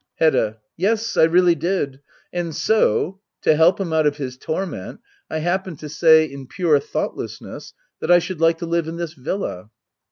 H'm 0.17 0.25
Hedda. 0.33 0.57
Yes, 0.77 1.15
I 1.15 1.25
really 1.25 1.53
did. 1.53 1.99
And 2.33 2.55
so— 2.55 3.19
^to 3.45 3.55
help 3.55 3.79
him 3.79 3.93
out 3.93 4.07
of 4.07 4.17
his 4.17 4.35
torment— 4.35 4.99
I 5.29 5.37
happened 5.37 5.77
to 5.77 5.89
say, 5.89 6.25
in 6.25 6.47
pure 6.47 6.79
thought 6.79 7.15
lessness, 7.15 7.73
that 7.99 8.09
I 8.09 8.17
should 8.17 8.41
like 8.41 8.57
to 8.57 8.65
live 8.65 8.87
in 8.87 8.97
this 8.97 9.13
villa. 9.13 9.69